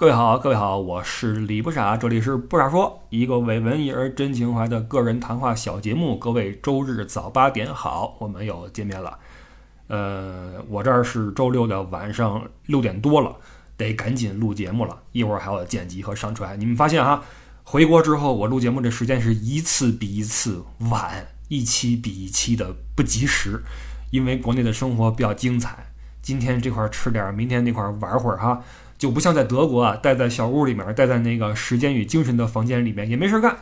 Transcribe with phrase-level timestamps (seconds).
[0.00, 6.16] 各位好，各位好，我是李不傻，这里是不傻说，一个为文艺而真情怀的个人谈话小节目。
[6.16, 9.18] 各位周日早八点好，我们又见面了。
[9.88, 13.36] 呃，我这儿是周六的晚上六点多了，
[13.76, 16.58] 得赶紧录节目了，一会儿还要剪辑和上传。
[16.58, 17.22] 你们发现哈，
[17.62, 23.62] 回国之后我录节目的时间是一次比一次晚，一期比一期的不及时，
[24.10, 25.76] 因为国内的生活比较精彩，
[26.22, 28.62] 今天这块吃点，明天那块玩会儿哈。
[29.00, 33.56] 就不像在德国啊，待在小屋里面，待在那个时间与精神的房间里面，也没事干，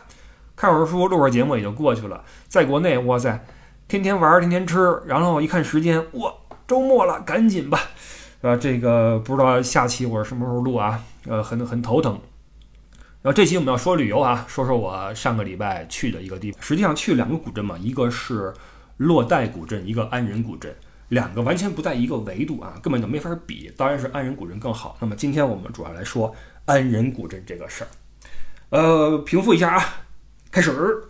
[0.53, 2.21] 看会儿书，录会儿节目也就过去了。
[2.49, 3.45] 在国内，哇塞，
[3.87, 6.33] 天天玩，天天吃，然后一看时间，哇，
[6.67, 7.79] 周末了，赶紧吧，
[8.41, 11.01] 啊，这个不知道下期我是什么时候录啊？
[11.25, 12.19] 呃，很很头疼。
[13.21, 18.53] 然后这期我们要说旅游啊，说说我上个礼拜去的一个地方，实际上去两个古镇嘛，一个是
[18.97, 20.75] 洛带古镇，一个安仁古镇。
[21.09, 23.71] 两个完全不在一个维度啊，根本就没法比。
[23.75, 24.97] 当然是安仁古镇更好。
[24.99, 26.33] 那么今天我们主要来说
[26.65, 27.87] 安仁古镇这个事儿。
[28.69, 29.83] 呃，平复一下啊，
[30.49, 31.03] 开始。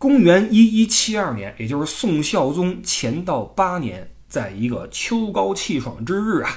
[0.00, 6.50] 公元一一七二年，也就是宋孝宗乾道八年，在一个秋高气爽之日啊，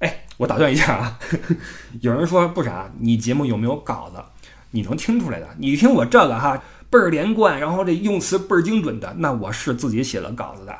[0.00, 1.18] 哎，我打断一下啊，
[2.02, 4.22] 有人说不傻，你节目有没有稿子？
[4.70, 5.48] 你能听出来的？
[5.56, 10.78] 你听我这个哈，倍儿连贯，然后这用词倍儿精准的，那我是自己写了稿子的。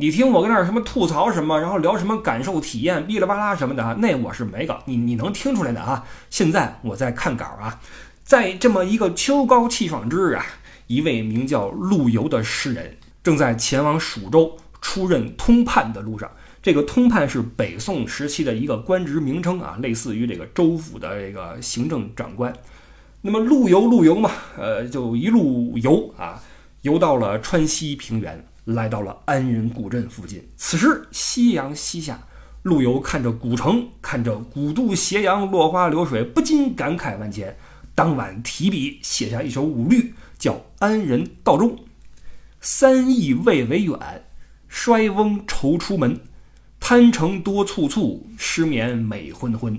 [0.00, 6.06] 你听我跟那儿什么吐槽什么，然后聊什么感受体验，哔哩吧啦什么的，那我是没稿，你你能听出来的啊？
[6.30, 7.78] 现在我在看稿啊，
[8.24, 10.46] 在这么一个秋高气爽之日啊，
[10.86, 16.30] 一位名叫陆游的诗人正在前往蜀州出任通判的路上。
[16.62, 22.50] 这个通判是北宋时期的一个官职名称啊，类似于这个州府的这个行政长官。
[23.20, 26.40] 那么陆游陆游嘛，呃，就一路游啊，
[26.80, 28.42] 游到了川西平原。
[28.74, 32.20] 来到了安仁古镇附近，此时夕阳西下，
[32.62, 37.56] 陆游看着古城，看着古渡斜阳，落花流水，不禁感慨万千。
[37.94, 41.70] 当晚提笔写下一首五律，叫《安仁道中》：
[42.60, 44.24] 三意未为远，
[44.68, 46.20] 衰翁愁出门。
[46.78, 49.78] 贪城多簇簇，失眠每昏昏。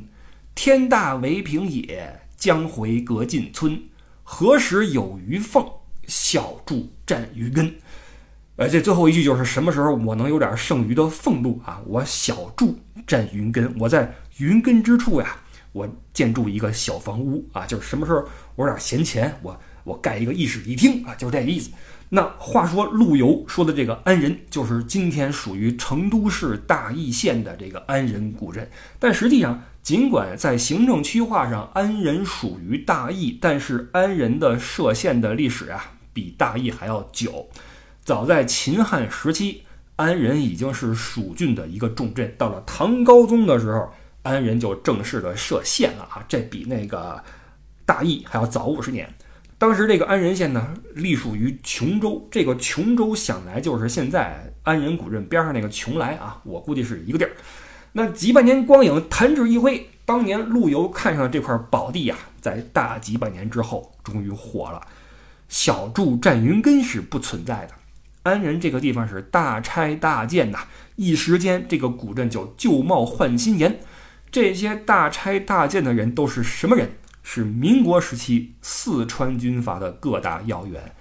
[0.53, 3.81] 天大为平野，江回隔近村。
[4.23, 5.65] 何时有余凤，
[6.07, 7.73] 小筑占鱼根。
[8.61, 11.81] 呃，这最后一句就是什么时候我能有点剩余的俸禄啊？
[11.87, 12.77] 我小筑
[13.07, 15.35] 占云根，我在云根之处呀，
[15.71, 18.23] 我建筑一个小房屋啊，就是什么时候
[18.55, 21.71] 我有点闲钱，我我盖一个一室一厅啊，就是这个意思。
[22.07, 28.69] 那话说陆游说的这个安仁，就是今天属于成都市大邑县的这个安仁古镇。
[28.99, 37.49] 但实际上，尽管在行政区划上安仁属于大邑，但是安仁的设县的历史啊，比大邑还要久。
[38.03, 39.63] 早在秦汉时期，
[39.95, 42.33] 安仁已经是蜀郡的一个重镇。
[42.37, 43.89] 到了唐高宗的时候，
[44.23, 46.23] 安仁就正式的设县了啊！
[46.27, 47.23] 这比那个
[47.85, 49.07] 大邑还要早五十年。
[49.57, 52.27] 当时这个安仁县呢，隶属于琼州。
[52.31, 57.31] 这个琼州想来就是现在安仁古镇边上那个邛崃啊，我估计是一个地儿。
[57.91, 64.81] 那几百年光影弹指一挥，当年陆游看上这块宝地呀，在大几百年之后终于火了。
[65.49, 67.73] 小筑占云根是不存在的。
[68.23, 70.59] 安仁这个地方是大拆大建呐，
[70.95, 73.79] 一时间这个古镇就旧貌换新颜。
[74.31, 76.91] 这些大拆大建的人都是什么人？
[77.23, 80.91] 是民国时期四川军阀的各大要员。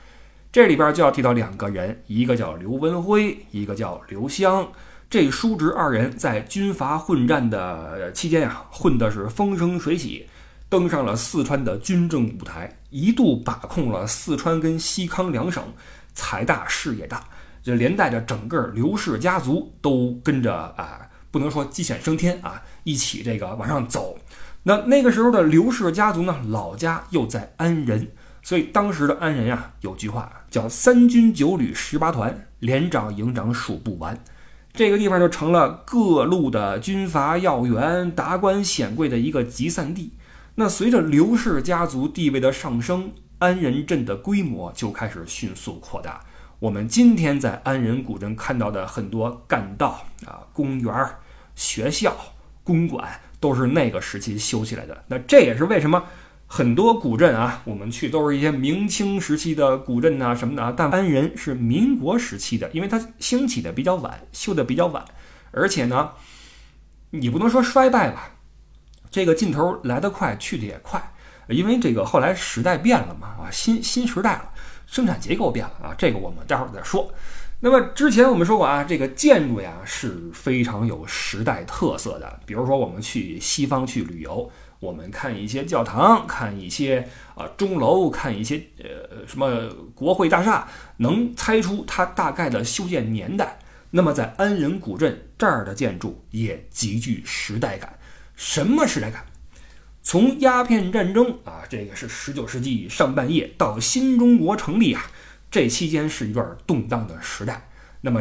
[0.53, 4.66] 这里边就要提到两个人，一个叫刘文辉，一个叫刘湘。
[5.08, 10.26] 这叔侄二人在军阀混战的期间啊，混的是风生水起，
[10.69, 15.62] 登上了四川的军政舞台，一度把控了四川跟西康两省。
[16.15, 17.25] 财大事业大，
[17.62, 24.19] 就连带着整个刘氏家族都跟着啊，不能说鸡犬升天啊，一起这个往上走。
[24.62, 28.10] 那那个时候的刘氏家族呢，老家又在安仁，
[28.43, 34.22] 所以当时的安仁呀，有句话叫“三军九旅十八团，连长营长数不完”。
[34.72, 40.12] 这个地方就成了各路的军阀要员、达官显贵的一个集散地。
[40.56, 46.20] 那随着刘氏家族地位的上升，安仁镇的规模就开始迅速扩大。
[46.58, 50.92] 我们今天在安仁古镇看到的很多干道啊、公园、
[51.56, 52.14] 学校、
[52.62, 55.04] 公馆，都是那个时期修起来的。
[55.06, 56.04] 那这也是为什么
[56.46, 60.75] 很多古镇啊，我们去都是一些明清时期的古镇呐什么的啊。
[60.76, 65.02] 但安仁是民国时期的，因为它兴起的比较晚，修的比较晚，
[65.50, 66.10] 而且呢，
[67.08, 68.32] 你不能说衰败吧，
[69.10, 71.14] 这个劲头来得快，去的也快。
[71.50, 74.50] 因为这个后来时代变了嘛，啊，新新时代了，
[74.87, 77.12] 生产结构变了啊，这个我们待会儿再说。
[77.62, 82.41] 那么之前我们说过啊，这个建筑呀是非常有时代特色的。
[82.47, 90.67] 比如说我们去西方去旅游，我们看一些教堂，看一些啊钟楼，看一些呃什么国会大厦，
[90.97, 93.58] 能猜出它大概的修建年代。
[93.91, 97.93] 那么在安仁古镇这儿的建筑也极具时代感。
[98.37, 99.23] 什么时代感？
[100.02, 105.02] 从鸦片战争啊，这个是十九世纪上半叶到新中国成立啊，
[105.50, 107.69] 这期间是一段动荡的时代。
[108.00, 108.20] 那么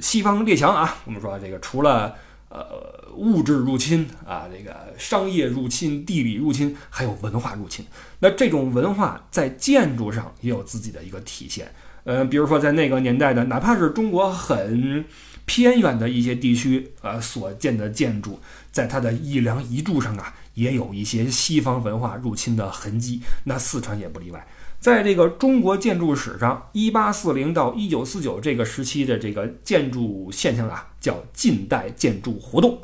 [0.00, 2.14] 西方列强啊，我们说这个除了
[2.48, 7.84] 呃物质入侵啊，这个商业入侵、地理入侵，还有文化入侵。
[8.20, 11.68] 那这种文化在建筑上也有自己的一个体现。
[12.04, 15.04] 呃，比如说在那个年代的，哪怕是中国很
[15.48, 18.38] 偏远的一些地区呃，所建的建筑，
[18.70, 23.22] 在它的一梁一柱上啊，也有一些西方文化入侵的痕迹。
[23.44, 24.46] 那四川也不例外。
[24.78, 32.78] 在这个中国建筑史上，一八四零到一九四九这个时期的这个建筑现象啊，叫近代建筑活动。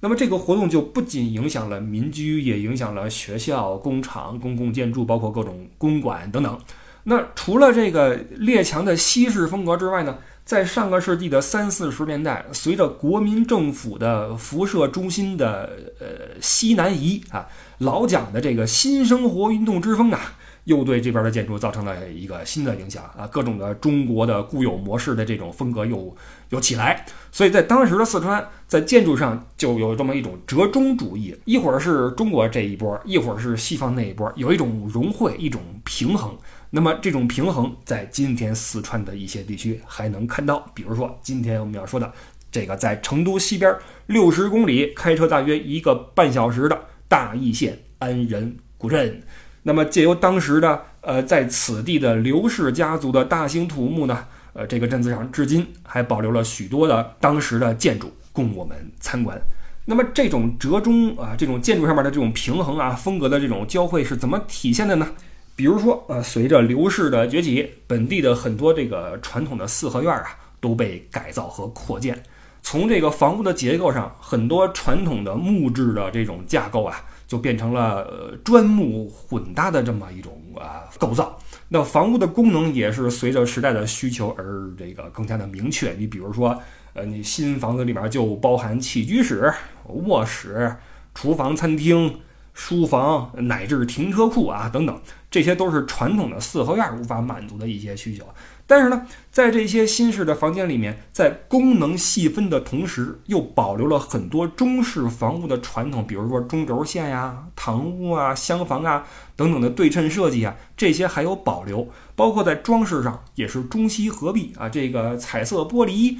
[0.00, 6.58] 那么这个活动就不仅影响了民居，也影响了学校、工厂、公共建筑，包括各种公馆等等。
[7.04, 10.18] 那除了这个列强的西式风格之外呢，
[10.48, 17.46] 在上个世纪的三四十年代，随着国民政府的辐射中心的呃西南移啊，
[17.76, 20.18] 老蒋的这个新生活运动之风啊。
[20.64, 26.14] 又对这边的建筑造成了一个新的影响啊，各种的中国的固有模式的这种风格又
[26.50, 36.36] 又起来，所以在当时的四川，在建筑上就有这么一种折中主义，一会儿是中国这一波，一会儿是西方那一波，有一种融汇，一种平衡。
[36.70, 42.12] 那么这种平衡在今天四川的一些地区还能看到，比如说今天我们要说的
[42.50, 43.74] 这个在成都西边
[44.06, 46.78] 六十公里，开车大约一个半小时的
[47.08, 49.22] 大邑县安仁古镇。
[49.62, 59.40] 那么，借由当时的呃，在此地的刘氏家族的大兴土木呢，呃，这个镇子上至今还保留了许多的当时的建筑供我们参观。
[59.84, 65.08] 那么，这种折中啊，这种建筑上面的这种平衡啊，风格的这种交汇是怎么体现的呢？
[65.56, 72.22] 比如说，呃，随着刘氏的崛起，本地的很多这个传统的四合院啊，都被改造和扩建。
[72.62, 77.02] 从这个房屋的结构上，很多传统的木质的这种架构啊。
[77.28, 81.38] 就变成了呃砖木混搭的这么一种啊构造。
[81.68, 85.92] 那房屋的功能也是随着时代的需求而这个更加的明确。
[85.98, 86.60] 你比如说，
[86.94, 89.52] 呃，你新房子里面就包含起居室、
[89.84, 90.74] 卧室、
[91.14, 92.20] 厨房、餐厅、
[92.58, 95.00] 书房，乃至停车库啊等等，
[95.30, 98.24] 这些都是传统的四合院无法满足的一些需求。
[98.66, 109.06] 但是呢，在这些新式的房间里面，在功能细分的同时，又保留了很多中式房屋的传统，比如说中轴线呀、堂屋啊、厢房啊
[109.36, 111.88] 等等的对称设计啊，这些还有保留。
[112.16, 116.16] 包括在装饰上也是中西合璧啊，这个彩色玻璃、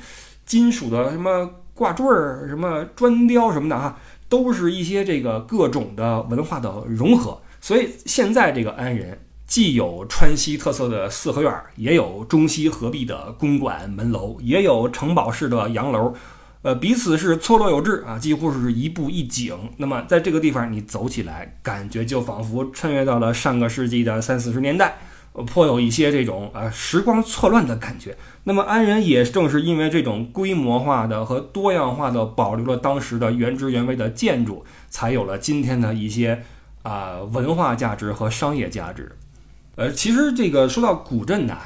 [0.46, 3.99] 金属的什么挂坠儿、什么砖雕什么的啊，
[4.29, 7.41] 都是一些这个各种的文化的融合。
[7.61, 9.19] 所以现在这个安仁。
[9.49, 16.13] 既有川西特色的四合院，也有中西合璧的公馆门楼，也有城堡式的洋楼，
[16.61, 19.57] 呃，彼此是错落有致啊，几乎是一步一景。
[19.79, 24.99] 那么在这个地方，你走起来，感觉就仿佛穿越到了上个世纪的三四十年代，
[25.46, 28.17] 颇有一些这种啊时光错乱的感觉。
[28.44, 36.43] 那么安仁也正是因为这种规模化的和多样化的保留了当时的原汁原味的建筑，才有了今天的一些
[36.82, 39.13] 啊文化价值和商业价值。
[39.77, 41.58] 呃，其实这个说到古镇呐，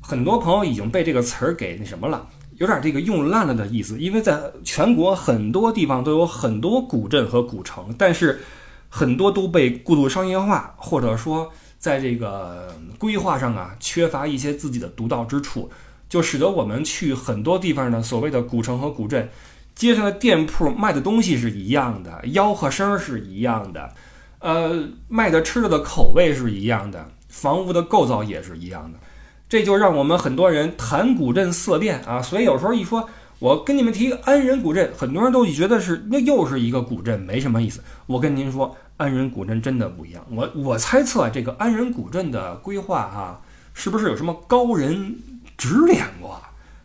[0.00, 3.98] 很多朋友已经被这个词儿给那什么了，有点这个用烂了的意思。
[3.98, 8.40] 因为在全国很多地方都有很多古镇和古城，但是
[8.88, 15.68] 很多都被过度商业化，或者说在这个规划上啊缺乏一些自己的独到之处，
[16.08, 19.28] 就使得我们去很多地方呢，所谓的古城和古镇，
[19.74, 23.94] 街上的店铺卖的东西是一样的，吆喝声是一样的，
[24.40, 27.08] 呃，卖的吃的的口味是一样的。
[27.28, 28.98] 房屋的构造也是一样的，
[29.48, 32.20] 这就让我们很多人谈古镇色变啊。
[32.20, 33.08] 所以有时候一说，
[33.38, 37.82] 我跟你们提安仁古镇，很多人都觉得是那又是一个古镇，没什么意思。
[38.06, 40.22] 我跟您说，安仁古镇真的不一样。
[40.30, 43.40] 我我猜测这个安仁古镇的规划啊，
[43.72, 45.16] 是不是有什么高人
[45.56, 46.38] 指点过？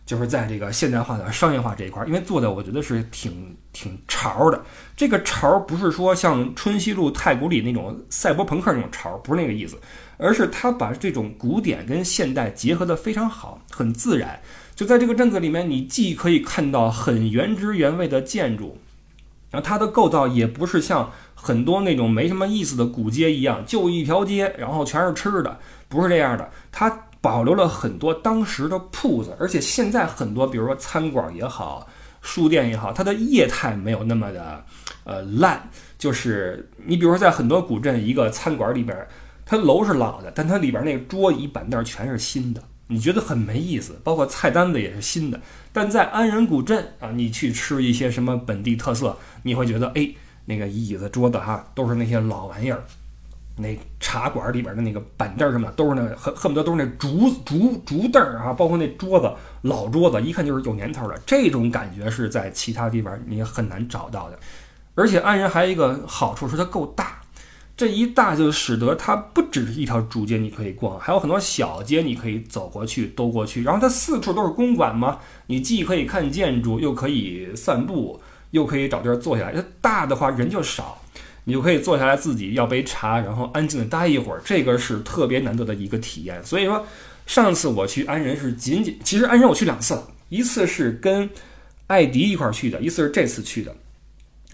[0.05, 4.63] 就是在这个现代化的商业化这一块，因为做的我觉得是挺挺潮的。
[4.95, 9.77] 这个潮不是说像春熙路太古里那种赛博朋克那种潮，不是那个意思。
[10.17, 14.39] 而是他把这种古典跟现代结合的非常好，很自然。
[14.73, 18.77] 就在这个镇子里面，你既可以看到很原汁原味的建筑，
[19.49, 21.11] 然后它的构造也不是像
[21.45, 26.49] 很多那种没什么意思的古街一样，就一条街，然后全是吃的，不是这样的。
[26.71, 26.89] 它
[27.21, 31.87] 保留了很多当时的铺子，而且现在很多，比如说餐馆也好，
[32.23, 34.65] 书店也好，它的业态没有那么的
[35.03, 38.97] 呃烂，就是你比如说在很多古镇一个餐馆里边，
[39.45, 45.39] 它楼是老的，但它里边那个桌椅板凳全是新的，你觉得很没意思，包括菜单子也是新的。
[45.71, 50.09] 但在安仁古镇啊，你去吃一些什么本地特色，你会觉得哎，
[50.45, 52.83] 那个椅子桌子哈都是那些老玩意儿。
[53.57, 53.69] 那
[54.01, 61.17] 茶馆里边的那个板凳什么，都是那恨恨不得都是那竹竹竹凳啊，包括那桌子老桌子，一看就是有年头的。
[61.25, 64.37] 这种感觉是在其他地方你很难找到的。
[64.93, 67.21] 而且安仁还有一个好处是它够大，
[67.77, 73.63] 这一大就使得它不只是一条主街你可以逛，还有很多小街你可以走过去兜过去。
[73.63, 78.19] 然后它四处都是公馆嘛，你既可以看建筑，又可以散步，
[78.55, 79.51] 又可以找地儿坐下来。
[79.53, 80.99] 要大的话人就少。
[81.47, 86.43] 你就可以坐下来自己要杯茶，然后安静的待一会儿，这个是特别难得的一个体验。
[86.43, 86.83] 所以说，
[87.27, 91.29] 上次我去安仁是仅仅，其实安仁我去两次了，一次是跟
[91.85, 93.71] 艾迪一块儿去的，一次是这次去的，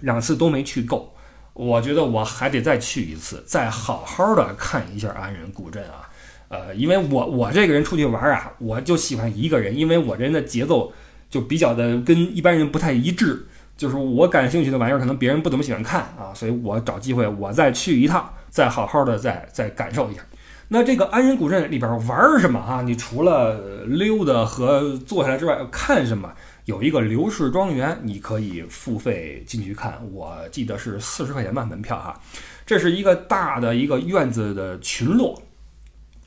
[0.01, 1.15] 两次都没去够。
[1.53, 6.10] 我觉得我还得再去一次，再好好的看一下安仁古镇啊。
[6.50, 10.91] 呃，因为我我这个人出去玩啊，我就喜欢一个人，因为我这人的节奏
[11.29, 13.48] 就比较的跟一般人不太一致。
[13.82, 20.22] 就是我感兴趣的玩意儿，可能别人不怎么喜欢看啊，所以我找机会我再去一趟，再好好的再再感受一下。
[20.68, 22.84] 那这个安仁古镇里边玩什么啊？
[22.84, 26.32] 你除了溜达和坐下来之外，看什么？
[26.66, 32.22] 有一个刘氏庄园，你可以付费进去看，我记得是四十块钱吧门票哈。
[32.64, 35.42] 这是一个大的一个院子的群落，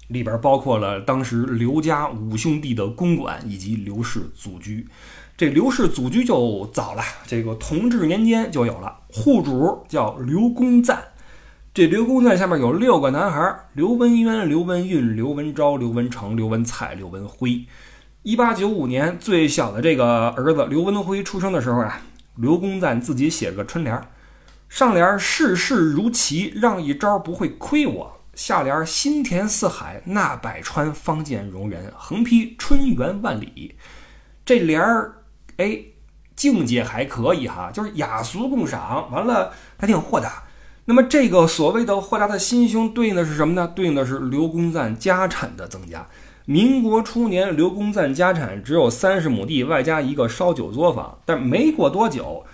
[0.09, 4.85] 里边包括了当时刘家五兄弟的公馆以及刘氏祖居。
[5.37, 11.03] 这刘氏祖居就早了，这个同治年间就有了，户主叫刘公赞。
[11.75, 17.65] 这刘公赞下面有六个男孩：刘文渊、刘文运、刘文昭、刘文成、刘文彩、刘文辉。
[18.23, 22.01] 一八九五年，最小的这个儿子刘文辉出生的时候啊，
[22.37, 24.01] 刘公赞自己写了个春联，
[24.69, 33.75] 上联“世事如棋，让一招不会亏我”，下联“心田四海，纳百川，方见容人”，横批“春园万里”。
[34.47, 35.17] 这联儿。
[35.57, 35.79] 哎，
[36.35, 40.45] 境界还可以哈，就是雅俗共赏，完了还挺豁达。
[40.87, 43.73] 那么这个所谓的豁达的心胸，对应的是什么呢？
[43.75, 46.07] 对应的是刘公赞家产的增加。
[46.45, 52.45] 民国初年，刘公赞家产只有三十亩地，外加一个烧酒作坊，但没过多久，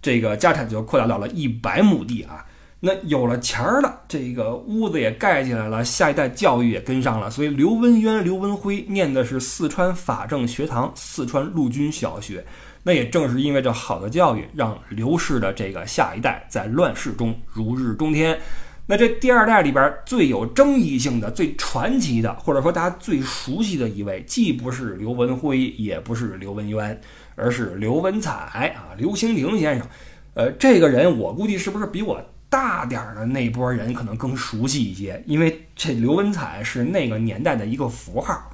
[0.00, 2.46] 这个家产就扩大到了一百亩地啊。
[2.82, 12.42] 那有了钱儿了，这个屋子也盖起来了，下一代教育也跟上了，所以刘文渊、刘文辉念的是四川法政学堂、四川陆军小学。
[12.82, 18.38] 那也正是因为这好的教育，让刘氏的这个下一代在乱世中如日中天。
[18.86, 26.98] 那这第二代里边最有争议性的、最传奇的，或者说大家最熟悉的一位，既不是刘文辉，也不是刘文渊，
[27.36, 29.86] 而是刘文彩啊，刘兴廷先生。
[30.32, 32.18] 呃，这个人我估计是不是比我？
[32.50, 38.50] 大点儿的那波人可能更熟悉一些，因为这刘文彩是那个年代的一个符号。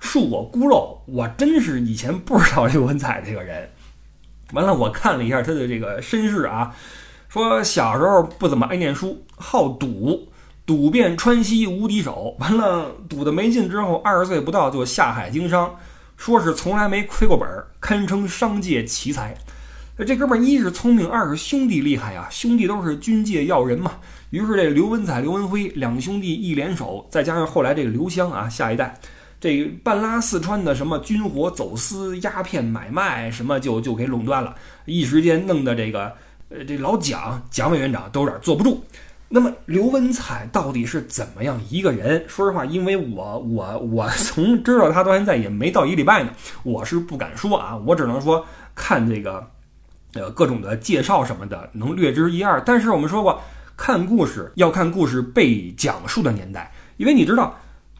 [0.00, 3.70] 恕我孤陋，我真是以前不知道刘文彩这个人。
[4.52, 6.74] 完了，我看了一下他的这个身世啊，
[7.28, 10.28] 说小时候不怎么爱念书，好赌，
[10.64, 12.36] 赌遍川西无敌手。
[12.38, 15.76] 完了，赌的没劲之后，二十岁不到就下海经商，
[16.16, 17.48] 说是从来没亏过本，
[17.80, 19.36] 堪称商界奇才。
[20.04, 22.28] 这哥们儿一是聪明，二是兄弟厉害啊！
[22.30, 23.92] 兄弟都是军界要人嘛。
[24.28, 28.94] 于是这刘文彩、刘文辉两兄弟一联手，再加上后来这个刘湘啊，下一代，
[29.40, 34.54] 这半拉四川的什么军火走私、鸦片买卖，什么就就给垄断了。
[34.84, 36.12] 一时间弄得这个
[36.50, 38.84] 呃，这老蒋蒋委员长都有点坐不住。
[39.30, 42.22] 那么刘文彩到底是怎么样一个人？
[42.28, 46.30] 说实话，因为我我我从知道他到现在也没到一礼拜呢，
[46.64, 49.52] 我是不敢说啊，我只能说看这个。
[50.16, 53.40] 呃，各种的介绍什么的能略知一二，但是我们说过，
[53.76, 57.58] 看故事要看故事被讲述的年代，因为你知道，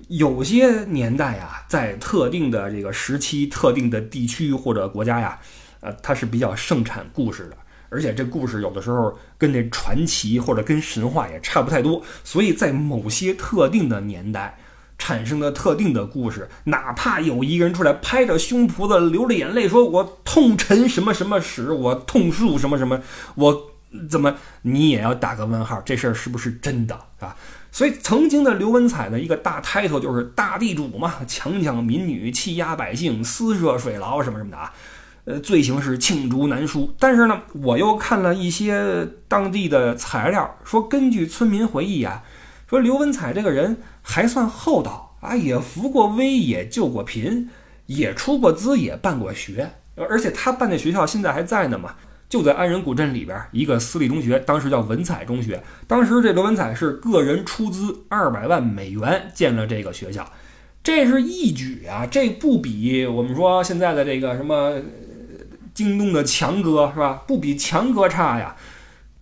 [0.08, 5.38] 有些年代呀，在特定的这个时期、特定的地区或者国家呀，
[5.80, 7.56] 呃，它是比较盛产故事的，
[7.90, 14.58] 而且这故事有的时候跟这传奇或者跟神话也差不太多，所以在某些特定的年代。
[14.98, 23.00] 产生的特定的故事，哪怕有一个人出来拍着胸脯子流着眼泪说：“我痛陈什么什么史，我痛述什么什么，
[23.34, 23.70] 我
[24.08, 27.36] 怎么？”你也要打个问号，这事儿是不是真的啊？
[27.70, 34.72] 所以，曾经的刘文彩的一个大 title 就是大地主嘛，强抢民女，欺压百姓，私设水牢什么什么的啊。
[35.26, 36.94] 呃，罪行是罄竹难书。
[36.98, 42.22] 但是呢，我又看了一些当地的材料，说根据村民回忆啊。
[42.68, 47.48] 说刘文彩这个人还算厚道啊，也扶过危，也救过贫，
[47.86, 51.94] 也出过资，也办过学，而且他办的学校现在还在呢嘛。
[52.28, 55.62] 就在安仁古镇里边一个私立中学，当时叫文采中学。
[55.86, 60.28] 当时这刘文彩是个人出资二百万美元建了这个学校，
[60.82, 62.04] 这是一举啊！
[62.04, 64.74] 这不比我们说现在的这个什么
[65.72, 67.22] 京东的强哥是吧？
[67.28, 68.56] 不比强哥差呀。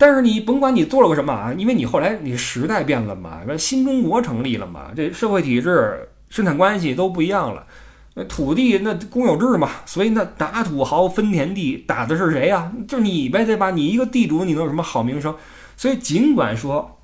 [0.04, 7.66] 但是你甭管你做了个什么啊，因为你后来你时代变了嘛，新中国成立了嘛，这社会体制、生产关系都不一样了。
[8.12, 12.70] 那土地那公有制嘛，所以那打土豪分田地打的是谁呀？
[12.86, 13.70] 就你呗，对吧？
[13.70, 15.34] 你一个地主，你能有什么好名声？
[15.74, 17.00] 所以尽管说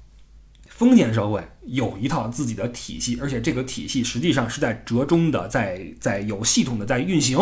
[0.68, 7.38] 封建社会有一套自己的体系，而且这个体系实际上是在折中的，在在有系统的在运行，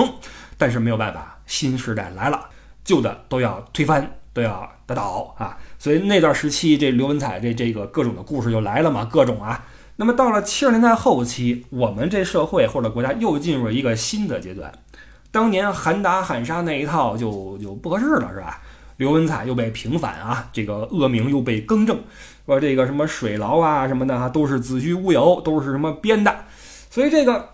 [0.57, 2.49] 但是没有办法，新时代来了，
[2.85, 5.59] 旧的都要推翻，都要打倒啊！
[5.79, 9.67] 所以那段时期，这刘文彩这这个各种的故事就来了嘛，各种啊。
[9.97, 14.73] 那么到了七十年代后期，我们这社会或者国家又进入了一个新的阶段。
[15.31, 18.63] 当年喊打喊杀那一套就就不合适了，是吧？
[18.97, 22.01] 刘文彩又被平反啊，这个恶名又被更正，
[22.47, 26.35] 说这个什么水牢啊什么的都是子虚乌有，都是什么编的。
[26.89, 27.51] 所以这个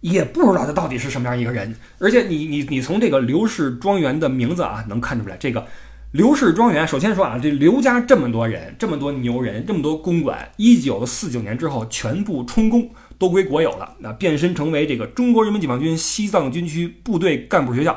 [0.00, 1.76] 也不知道他到底是什么样一个人。
[1.98, 5.66] 而且你你你从这个刘氏庄园的名字啊，能看出来这个。
[6.12, 12.88] 刘氏庄园，首先说啊，这刘家这么多人，这么多牛人，这么多公馆，一九四九年之后全部充公，
[13.18, 17.92] 都归国有了，那变身成为这个中国人民解放军西藏军区部队干部学校。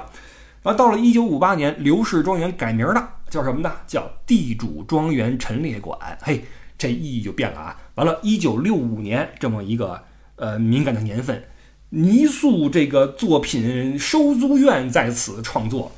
[0.62, 3.72] 然后到了一九五八年，刘氏庄园改名了，叫什么呢？
[3.88, 5.98] 叫地主庄园陈列馆。
[6.22, 6.44] 嘿，
[6.78, 7.78] 这意义就变了啊！
[7.96, 10.04] 完了，一九六五年这么一个
[10.36, 11.42] 呃敏感的年份，
[11.88, 15.94] 泥塑这个作品收租院在此创作。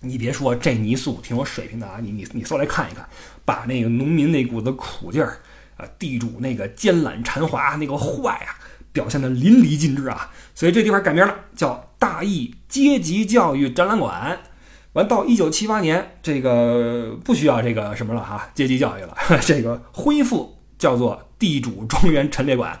[0.00, 1.98] 你别说这泥塑挺有水平的啊！
[2.00, 3.08] 你你你搜来看一看，
[3.44, 5.38] 把那个农民那股子苦劲儿
[5.76, 8.54] 啊，地主那个奸懒馋滑那个坏啊，
[8.92, 10.30] 表现的淋漓尽致啊！
[10.54, 14.38] 所以这地方改名了，叫大义阶级教育展览馆。
[14.94, 22.80] 完到一九七八年，这个不需要这个什么了哈，阶级教育了， 这个恢复叫做地主 庄园陈列馆。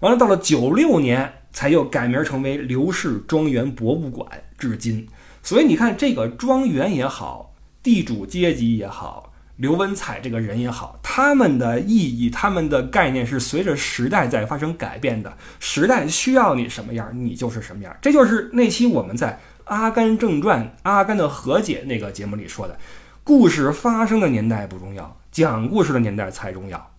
[0.00, 5.08] 完了到了九六年，才又改名成为刘氏庄园博物馆，至今。
[5.42, 15.32] 所以你看，这个庄园也好，地主阶级也好，刘文彩这个人也好，他们的意义、他们的概念是随着时代在发生改变的。
[15.58, 17.96] 时代需要你什么样，你就是什么样。
[18.00, 19.32] 这就是那期我们在
[19.64, 22.78] 《阿甘正传》《阿甘的和解》那个节目里说的：
[23.24, 26.90] 故事发生的年代不重要，讲故事的年代才重要。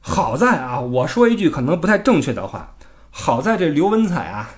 [0.00, 2.76] 好在啊，我说一句可能不太正确的话，
[3.10, 4.50] 好在这刘文彩啊，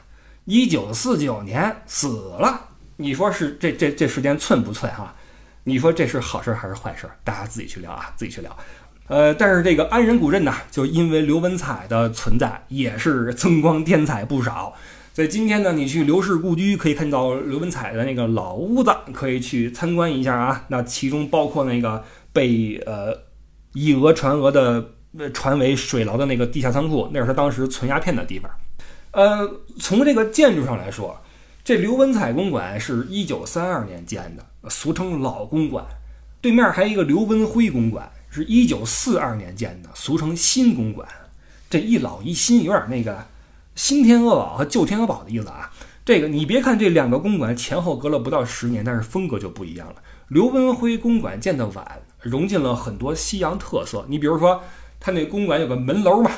[0.45, 2.70] 一九四九年死了。
[3.01, 5.15] 你说是这这这时间寸不寸哈？
[5.65, 7.09] 你说这是好事还是坏事？
[7.25, 8.55] 大家自己去聊啊，自己去聊。
[9.09, 14.75] 呃，但是这个安仁古镇呢，就因为刘文彩的存在，也是增光添彩不少。
[15.15, 20.65] 所以今天呢，你去刘氏故居可以看到刘文彩的那个老屋子，可以去参观一下啊。
[20.69, 23.17] 那其中包括那个被呃
[23.73, 24.91] 以讹传讹的
[25.33, 28.51] 传为水牢的那个地下仓库，那是他当时存鸦片的地方。
[29.13, 31.19] 呃，从这个建筑上来说。
[31.63, 35.85] 这刘文彩公馆是一九三二年建的，俗称老公馆。
[36.41, 41.07] 对面还有一个刘文辉公馆，是一九四二年建的，俗称新公馆。
[41.69, 43.27] 这一老一新，有点那个
[43.75, 45.71] 新天鹅堡和旧天鹅堡的意思啊。
[46.03, 49.97] 这个你别看这两个公馆前后隔了不到十年，但是风格就不一样了。
[50.29, 54.07] 刘文辉公馆建的晚，融进了很多西洋特色。
[54.09, 54.63] 你比如说，
[54.99, 56.31] 它那公馆有个门楼嘛，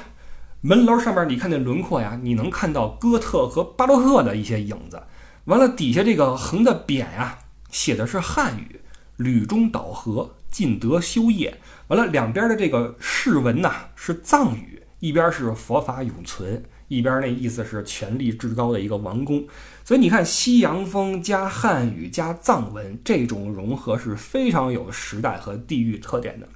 [0.62, 5.00] 门楼上面你看那轮廓呀，你能看到哥特和巴洛克的一些影子。
[5.46, 8.80] 完了，底下这个横的匾呀，写的是汉语
[9.18, 11.58] “吕中岛河，尽德修业”。
[11.88, 19.44] 完了，两边的这个释文呐是藏语，一边是佛法永存，一边那意思是权力至高的一个王宫。
[19.84, 26.48] 所以你看，西洋风加汉语加藏文，这种融合是非常有时代和地域特点的。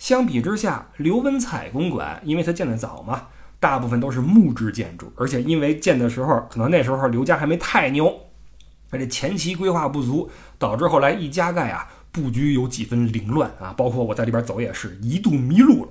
[0.00, 3.28] 相比之下，刘文彩公馆，因为它建的早嘛。
[3.58, 8.14] 大部分都是木质建筑，而且因为建的时候可能那时候刘家还没太牛，
[8.90, 13.72] 而且前期规划不足，导致后来一加盖啊，布局有几分凌乱啊。
[13.76, 15.90] 包括我在里边走也是一度迷路了。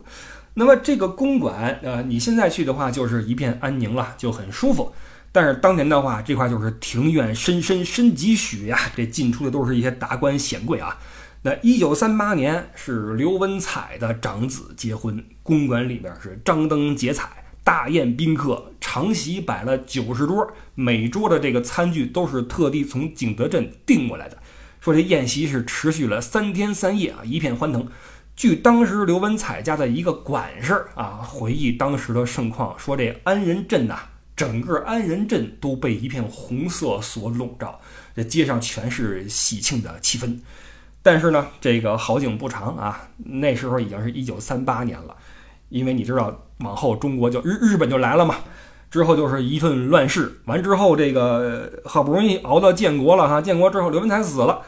[0.53, 4.93] 那么这个公馆，呃，你现在去的话就是一片安宁了，就很舒服。
[5.31, 10.97] 但是当年的话，这块就是庭院深深深几许呀，这进出的都是一些达官显贵啊。
[11.41, 17.27] 那一九三八年是刘文彩的长子结婚，公馆里边是张灯结彩。
[17.65, 24.37] 大宴宾客，长席摆了九十桌，每桌的这个餐具都是特地从景德镇订过来的。
[24.79, 27.87] 说这宴席是持续了三天三夜啊，一片欢腾。
[28.35, 33.97] 据当时刘文彩家的一个管事啊回忆当时的盛况，说这安仁镇呐
[34.35, 37.79] 整个安仁镇都被一片红色所笼罩，
[38.15, 40.37] 这街上全是喜庆的气氛。
[41.01, 45.17] 但是呢，这个好景不长啊，那时候已经是一九三八年了，
[45.69, 48.35] 因为你知道，往后中国就日日本就来了嘛，
[48.89, 50.39] 之后就是一顿乱世。
[50.45, 54.61] 完之后，这个好不容易熬到建国了哈，建国之后刘文才死了，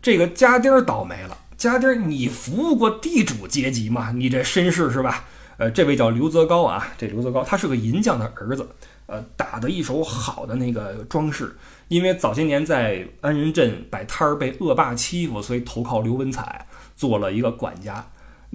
[0.00, 1.36] 这个家丁倒霉了。
[1.56, 4.12] 家丁，你服务过地主阶级吗？
[4.12, 5.24] 你这身世是吧？
[5.56, 8.66] 呃，这位叫刘泽高啊，这刘泽高他是个银匠的儿子，
[9.06, 11.54] 呃，打的一手好的那个装饰。
[11.88, 18.04] 因为早些年在安仁镇摆摊儿被恶霸欺负，所以投靠刘文彩做了一个管家。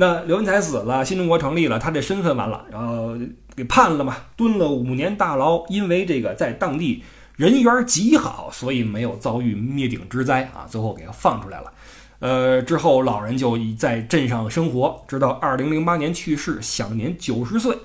[0.02, 3.18] 那刘文彩死了，新中国成立了，他这身份完了，然后
[3.54, 5.62] 给判了嘛，蹲了五年大牢。
[5.68, 7.04] 因为这个在当地
[7.36, 11.74] 人缘极好，所以没有遭遇灭顶之灾啊，最后给他放出来了。
[12.20, 17.78] 呃，之后老人就在镇上生活，直到二零零八年去世，享年九十岁。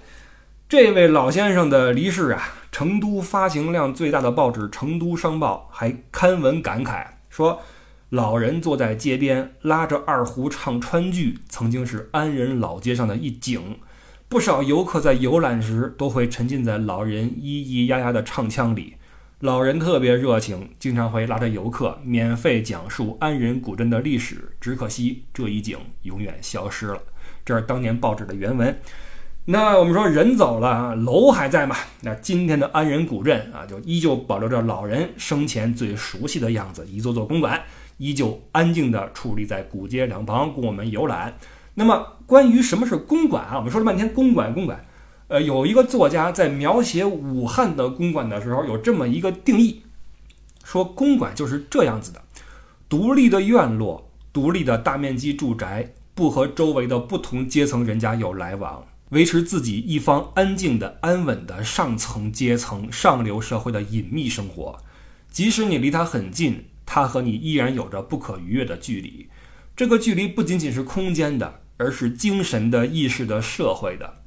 [0.68, 7.60] 这位老先生的离世啊，成都发行量最大的报纸《成都商报》还刊文感慨说
[8.14, 13.76] ：“老人坐在街边，拉着二胡唱川剧，曾经是安仁老街上的一景。
[14.28, 18.94] 不少游客在游览时都会沉浸在老人咿咿呀呀的唱腔里。”
[19.42, 24.54] 老人特别热情，经常会拉着游客免费讲述安仁古镇的历史。
[24.60, 27.02] 只可惜这一景永远消失了。
[27.44, 28.78] 这是当年报纸的原文。
[29.46, 31.76] 那我们说人走了，楼还在嘛？
[32.02, 37.60] 那今天的安仁古镇啊，就依旧保留着老人生前最熟悉的样子，一座座公馆
[37.96, 41.36] 依旧安静地矗立在古街两旁，供我们游览。
[41.74, 43.56] 那么关于什么是公馆啊？
[43.56, 44.84] 我们说了半天公馆，公馆。
[45.28, 49.82] 呃，有一个作家在描写武汉的公馆的时候，有这么一个定义，
[50.62, 52.22] 说公馆就是这样子的：
[52.88, 64.78] 独立的院落，独立的大面积住宅，不和周围的不同阶层人家有来往，维持自己一方安静的、安稳的上层阶层、上流社会的隐秘生活。
[65.30, 69.28] 即使你离他很近，他和你依然有着不可逾越的距离。
[69.76, 74.22] 这个距离不仅仅是空间的，而是精神的、意识的、社会的。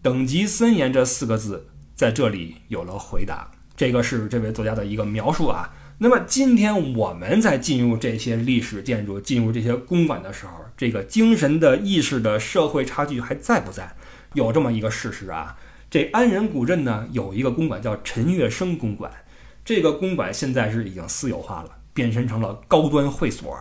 [0.00, 5.74] 等级森严这四个字在这里有了回答，这个是这位作家的一个描述啊。
[5.98, 13.96] 那么今天我们在进入这些历史建筑、进入这些公馆的时候，这个精神的意识的社会差距还在不在？
[14.34, 15.56] 有这么一个事实啊，
[15.90, 19.10] 这安仁古镇呢有一个公馆叫陈月生公馆，
[19.64, 23.58] 这个公馆现在是已经私有化了，变身成了高端会所，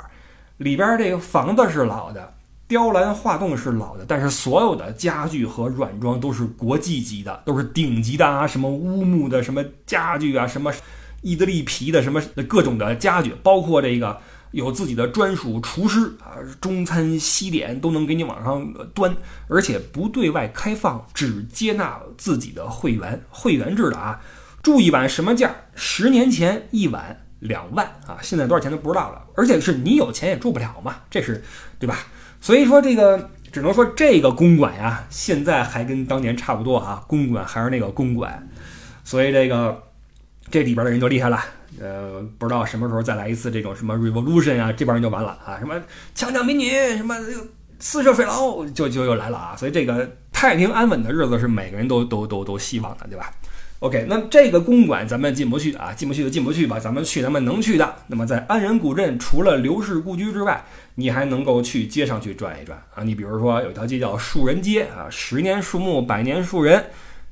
[0.58, 2.36] 里边这个房子是老的。
[2.68, 8.46] 雕栏画栋是老的，但是所有的家具和软装都是国际级的，都是顶级的啊！
[8.46, 10.72] 什么乌木的什么家具啊，什么
[11.24, 14.20] 意大利皮的什么各种的家具，包括这个
[14.52, 19.16] 有自己的专属厨师啊，中餐西点都能给你往上端，
[19.48, 24.22] 而且不对外开放，只接纳自己的会员，会员制的啊。
[24.62, 25.56] 住一晚什么价？
[25.74, 29.24] 十年前一晚两万啊，现在多少钱都不知道了。
[29.36, 31.44] 而且是你有钱也住不了嘛，这是
[31.80, 32.00] 对吧？
[32.40, 38.48] 所以说这个只能说这个公馆呀，现在还跟当年差不多啊，公馆还是那个公馆，
[39.04, 39.84] 所以这个
[40.52, 41.40] 这里边的人就厉害了，
[41.80, 45.80] 呃，不知道什么时候再来一次这种什么 revolution 啊，这帮人就完了啊，什么
[46.14, 47.16] 强抢民女，什么
[47.80, 53.32] 私设水牢，就就又来了啊，所以这个太平安稳的日子是每个人都都都都希望的，对吧
[53.80, 57.96] ？OK，那这个公馆咱们进不去啊，进不去就进不去吧，咱们去咱们能去的。
[58.08, 63.04] 那么在安仁古镇，除了刘氏故居之外，你还能够去街上去转一转啊。
[63.04, 66.84] 你比如说有条街叫树人街啊，十年树木，百年树人。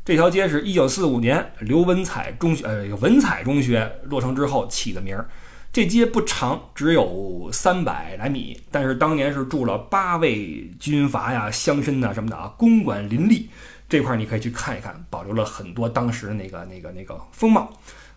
[0.03, 5.27] 这条街是一九四五年刘文彩中学呃文彩中学落成之后起的名儿。
[5.73, 13.49] 这街不长，只有三百来米，但是当年是住了八位军阀呀、乡绅呐什么的啊，公馆林立。
[13.87, 17.71] 这块你可以去看一看，保留了很多当时的那个、那个、那个风貌。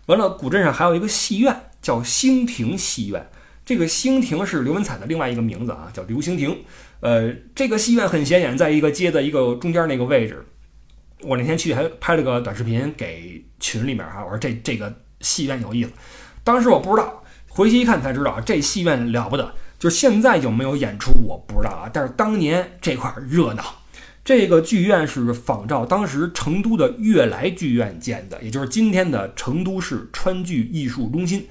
[0.07, 3.29] 完了，古镇上还有一个戏院，叫兴亭戏院。
[3.63, 6.63] 这个兴亭是刘文彩的另外一个名字啊，叫刘兴亭。
[7.01, 10.43] 呃，这个戏院很显眼，在一个街的一个中间那个位置。
[11.21, 15.91] 我那天去还拍了个短视频给群里面哈，我说这这个戏院有意思。
[16.43, 19.53] 当时我不知道，回去一看才知道，这戏院了不得。
[19.77, 23.63] 就现在有没有演出我不知道啊，但是当年这块热闹。
[24.29, 31.47] 这个剧院是仿照当时成都的悦来剧院建的，也就是今天的成都市川剧艺术中心。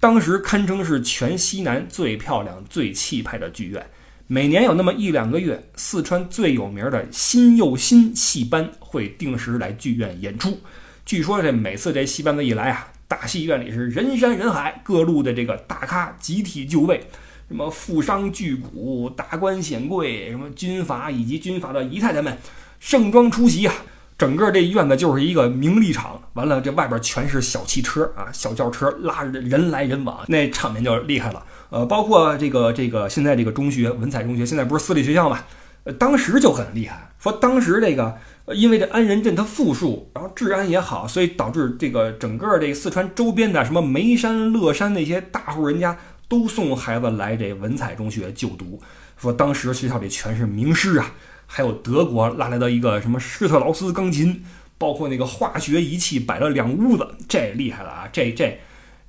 [0.00, 3.86] 当时堪称是全西南最漂亮、最气派的剧院。
[4.26, 10.58] 每年有那么一两个月，四川最有名的新又新戏班会定时来剧院演出。
[11.04, 17.04] 据说这每次这戏班子一来啊，大戏院里是人山人海，各路的这个大咖集体就位。
[17.48, 22.36] 什么富商巨贾、达官显贵，什么军阀以及军阀的姨太太们，
[22.80, 23.74] 盛装出席啊！
[24.18, 31.44] 整个这院子就是一个名利场，完了这外边全是小汽车啊，小轿车拉着人来人往，那场面就厉害了。
[31.68, 35.40] 呃，包括这个这个现在这个中学文采中学，现在不是私立学校嘛？
[35.84, 38.16] 呃，当时就很厉害，说当时这个
[38.54, 45.96] 因为这安仁镇它富庶，然后治安也好，所以导致这个整个这四川周边的什么眉山、乐山那些大户人家
[46.28, 48.80] 都送孩子来这文采中学就读。
[49.16, 51.12] 说当时学校里全是名师啊，
[51.46, 54.44] 还有德国拉来的一个什么施特劳斯钢琴，
[54.76, 58.08] 包括那个化学仪器摆了两屋子，这厉害了啊！
[58.12, 58.58] 这这。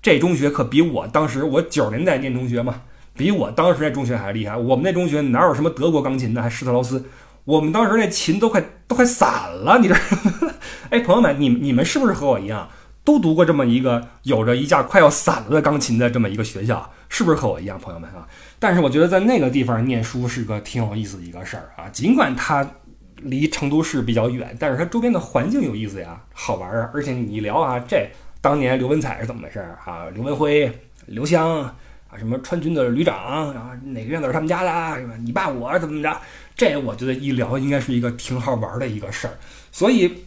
[0.02, 2.82] 这中学可比我当时我九十年代念中学嘛，
[3.16, 4.56] 比我当时那中学还厉害。
[4.56, 6.42] 我们那中学哪有什么德国钢琴呢？
[6.42, 7.04] 还施特劳斯，
[7.44, 9.96] 我们当时那琴都快都快散了，你这。
[10.92, 12.70] 哎，朋友们，你你们是不是和我一样，
[13.04, 16.90] 都读过这么一个有着一架快要散了的钢琴的这么一个学校？
[17.10, 18.28] 是不是和我一样，朋友们啊？
[18.60, 22.70] 但是我觉得在那个地方念书是个挺有意思的一个事儿啊，尽管它
[23.18, 26.90] 离成都市比较远，但是它周边的环境有意思呀，好玩啊。
[26.94, 28.08] 而且你一聊啊，这。
[28.40, 30.06] 当年刘文彩是怎么回事儿啊？
[30.14, 30.72] 刘文辉、
[31.08, 31.76] 刘湘啊，
[32.18, 35.02] 什么川军的旅长，然后哪个院子是他们家的？
[35.02, 35.14] 是吧？
[35.24, 36.22] 你爸我怎么怎么着？
[36.56, 39.34] 这我觉得一聊应该是一个挺好玩的一个事儿。
[39.72, 40.24] 所以，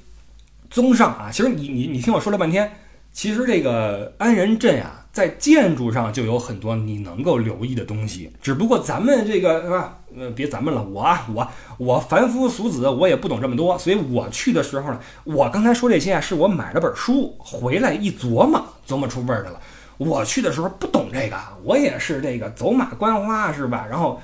[0.69, 2.71] 综上啊，其实你你你听我说了半天，
[3.13, 5.00] 其实这个安仁镇呀。
[5.13, 9.97] 在建筑上就有很多你能够留意的东西，只不过咱们这个是吧？
[10.17, 19.61] 呃，别咱们了，我我我凡夫俗子，我也不懂这么多，所以我去的时候呢，我刚才说这些啊，是我买了本书回来一琢磨，琢磨出味儿来了。
[19.99, 23.87] 我去的时候不懂这个，我也是这个走马观花是吧？
[23.89, 24.21] 然后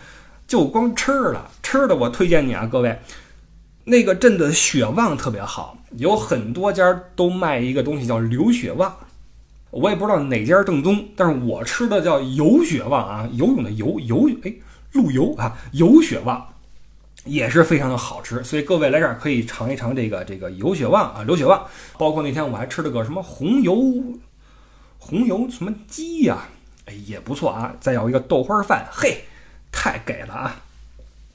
[0.46, 2.98] 就光吃了吃的，我推荐你啊，各位，
[3.84, 8.92] 那个镇的血旺特别好，有很多家都卖一个东西叫流血旺。
[9.76, 14.52] 我也不知道哪家正宗，但是我吃的叫游血旺啊，游泳的游游，哎，
[14.92, 16.46] 陆游啊，游血旺
[17.24, 21.66] 也是非常的好吃，所以各位来这儿可以尝一尝这个这个游血旺啊，流血旺。
[21.98, 23.76] 包括那天我还吃了个什么红油
[24.98, 26.48] 红油什么鸡呀，
[26.86, 27.74] 哎，也不错啊。
[27.78, 29.24] 再要一个豆花饭，嘿，
[29.70, 30.56] 太给了啊。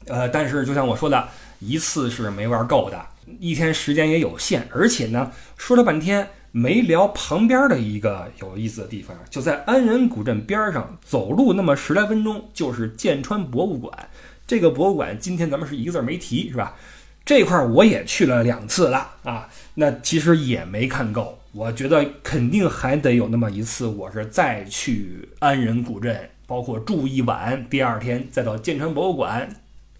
[0.07, 1.27] 呃，但是就像我说的，
[1.59, 2.99] 一次是没玩够的，
[3.39, 6.27] 一天时间也有限，而且呢，说了半天。
[6.51, 14.09] 没聊旁边的一个有意思的地方，就在安仁古镇边上，走路那么十来分钟就是剑川博物馆。
[14.45, 16.75] 这个博物馆今天咱们是一个字没提，是吧？
[17.23, 21.39] 这块我也去了两次了啊，那其实也没看够。
[21.53, 29.47] 我觉得肯定还得有那么一次，我是再去安仁古镇，包括住一晚，第二天再到剑川博物馆，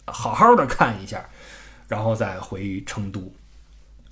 [0.05, 1.23] 好好的看一下，
[1.87, 3.31] 然后再回成都。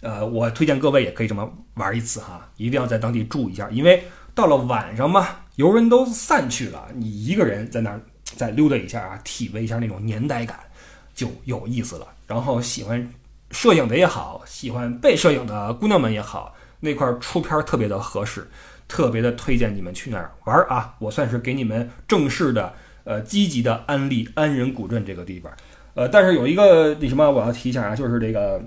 [0.02, 4.02] 呃，我推荐各位也可以这么玩一次哈，一定要在当地住一下，因为
[4.34, 10.58] 到了晚上嘛，游人都散去了，你一个人在那儿再溜达一下啊，体味一下那种年代感，
[11.14, 12.08] 就有意思了。
[12.26, 13.10] 然后喜欢
[13.52, 18.48] 摄影的也好，喜欢被摄影的姑娘们也好，那块出片特别的合适，
[18.88, 20.96] 特别的推荐你们去那儿玩啊！
[21.00, 25.52] 我算是给你们正式的呃积极的安利安仁古镇这个地方。
[25.96, 28.64] 呃，但是有一个那什么我要提一下啊，就是这个。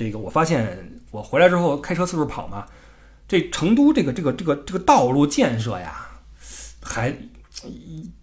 [0.00, 2.64] 这个我发现，我回来之后开车四处跑嘛，
[3.28, 6.08] 这成都这个这个这个这个道路建设呀，
[6.80, 7.14] 还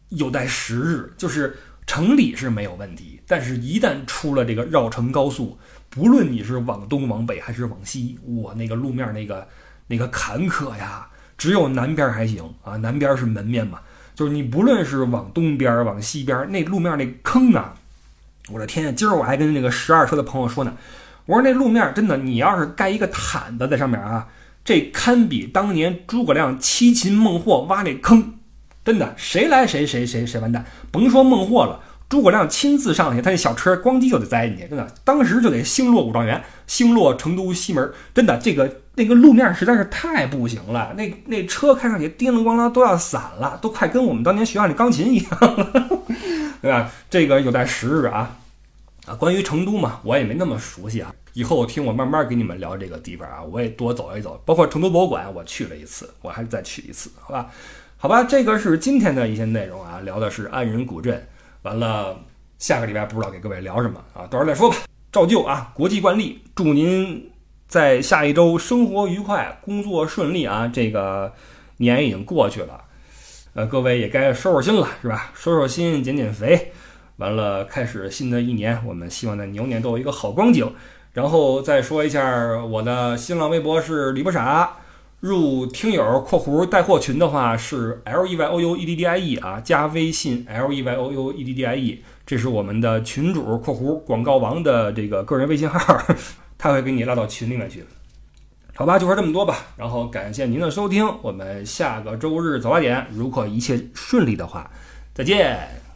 [0.10, 1.14] 有待时日。
[1.20, 5.56] 就是城里是没有问题，但是一旦出了这个绕城高速，
[5.88, 9.48] 不论你是往东往北还是往西，我那个路面那个
[9.86, 13.82] 那个坎坷呀，只有南边还行啊，南边是门面嘛，
[14.16, 17.78] 就是你不论是往东边往西边，那路面那坑啊，
[18.50, 18.96] 我的天！
[18.96, 20.76] 今儿我还跟那个十二车的朋友说呢。
[21.28, 24.28] 我说那路面真的，你要是盖一个毯子在上面啊，
[24.66, 28.34] 这堪比当年诸葛亮七擒孟获挖那坑，
[28.84, 46.02] 真的，谁来谁谁谁谁完蛋，甭说孟获了，诸葛亮亲自上去，他那小车咣叽就得栽进去，真的，当时就得星落五状元，星落成都西门，真的，这个那个路面实在是太不行了，那那车开上去叮铃咣啷都要散了，都快跟我们当年学校那钢琴一样了，
[46.64, 46.90] 对吧？
[47.10, 48.38] 这个有待时日啊。
[49.08, 51.16] 啊，关于成都嘛，我也没那么熟悉啊。
[51.32, 54.42] 以后听我慢慢给你们聊这个地方啊，我也多走一走。
[54.44, 57.50] 包括成都博物馆，我去了一次，我还是再去一次，好吧？
[57.96, 61.26] 好吧，这个是今天的一些内容啊，聊的是安仁古镇。
[61.62, 62.20] 完了，
[62.60, 64.76] 下个礼拜不知道给各位聊什么啊，到时候再说吧。
[65.10, 67.32] 照旧啊，国际惯例，祝您
[67.66, 70.68] 在下一周生活愉快，工作顺利啊。
[70.68, 71.32] 这个
[71.78, 72.84] 年已经过去了，
[73.54, 75.32] 呃，各位也该收收心了，是吧？
[75.34, 76.74] 收收心，减减肥。
[77.18, 80.72] 完了，开始新的一年，我们希望在牛年都有一个好光景。
[81.14, 84.72] 然后再说一下，我的新浪微博是李不傻，
[85.20, 91.12] 入听友（括弧带货群）的话是 L E Y O U E D D I E 啊，加微信 L E Y O
[91.12, 96.00] U E D D I E，这是我们的群主（括弧广告王）的这个个人微信号。
[96.60, 97.84] 他会给你拉到群里面去。
[98.76, 99.58] 好吧，就说这么多吧。
[99.76, 104.70] 然后感谢您的收听，我们下个周日早八点，如果一切顺利的话，
[105.16, 105.87] 再见。